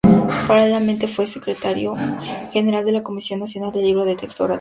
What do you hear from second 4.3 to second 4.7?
Gratuito.